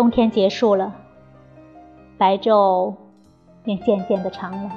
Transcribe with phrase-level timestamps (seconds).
[0.00, 0.94] 冬天结束了，
[2.16, 2.94] 白昼
[3.62, 4.70] 便渐渐的长了。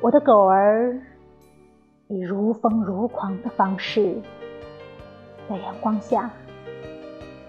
[0.00, 0.96] 我的狗儿
[2.06, 4.22] 以如疯如狂的方式，
[5.48, 6.30] 在阳光下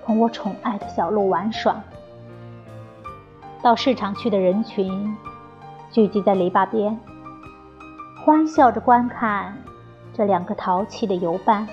[0.03, 1.79] 同我宠爱的小鹿玩耍。
[3.61, 5.15] 到市场去的人群
[5.91, 6.99] 聚集在篱笆边，
[8.25, 9.55] 欢笑着观看
[10.15, 11.67] 这两个淘气的游伴，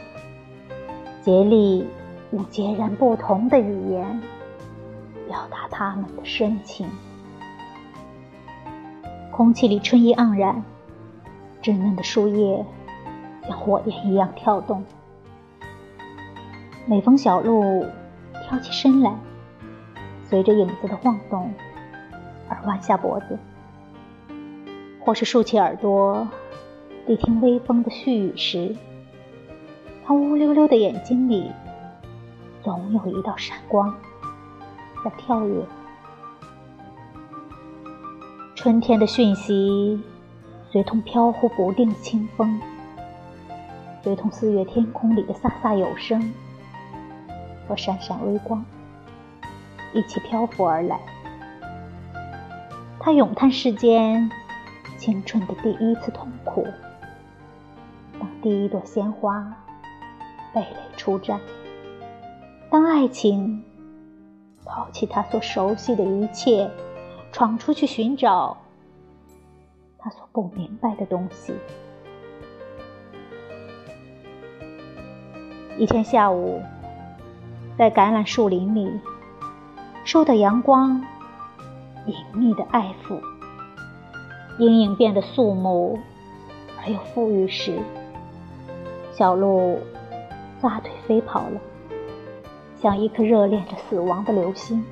[1.23, 1.88] 竭力
[2.33, 4.21] 用截然不同的语言
[5.29, 6.89] 表达他们的深情。
[9.31, 10.63] 空气里春意盎然，
[11.63, 12.65] 稚嫩的树叶
[13.47, 14.85] 像火焰一样跳动。
[16.87, 17.87] 每逢小鹿
[18.49, 19.15] 跳起身来，
[20.25, 21.53] 随着影子的晃动。
[22.49, 23.39] 而弯下脖子，
[25.01, 26.29] 或是竖起耳朵，
[27.07, 28.77] 谛听微风的絮语时，
[30.05, 31.51] 他乌溜溜的眼睛里，
[32.63, 33.93] 总有一道闪光
[35.05, 35.65] 在跳跃。
[38.55, 40.01] 春天的讯息，
[40.71, 42.60] 随同飘忽不定的清风，
[44.02, 46.33] 随同四月天空里的飒飒有声
[47.66, 48.65] 和闪闪微光，
[49.93, 51.01] 一起漂浮而来。
[53.01, 54.30] 他咏叹世间
[54.96, 56.65] 青春的第一次痛苦，
[58.21, 59.52] 当第一朵鲜花
[60.55, 61.40] 蓓蕾初绽，
[62.73, 63.62] 当爱情
[64.65, 66.70] 抛弃他所熟悉的一切，
[67.31, 68.56] 闯出去寻找
[69.98, 71.53] 他所不明白的东西。
[75.76, 76.62] 一天下午，
[77.76, 78.91] 在橄榄树林里，
[80.03, 80.98] 受到阳光。
[82.06, 83.20] 隐秘的爱抚，
[84.59, 85.98] 阴影变得肃穆
[86.81, 87.78] 而又富裕时，
[89.12, 89.78] 小鹿
[90.62, 91.60] 撒腿飞跑了，
[92.83, 94.84] 像一颗热恋着死亡的流星。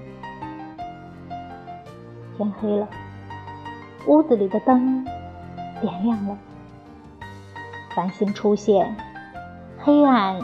[2.36, 2.88] 天黑了，
[4.06, 5.04] 屋子里的灯
[5.80, 6.38] 点亮了，
[7.96, 8.94] 繁星出现，
[9.80, 10.38] 黑暗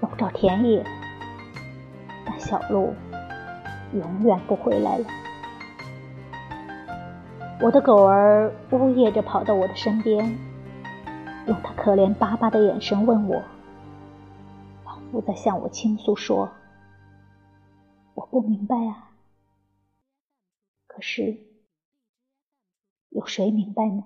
[0.00, 0.84] 笼罩田野，
[2.26, 2.92] 但小鹿
[3.92, 5.06] 永远不回来了。
[7.60, 10.36] 我的狗儿呜咽着跑到我的身边，
[11.46, 13.40] 用它可怜巴巴的眼神问我，
[14.84, 16.48] 仿佛在向我倾诉说
[18.14, 19.12] ：“我不明白啊，
[20.86, 21.38] 可是
[23.10, 24.04] 有谁明白呢？”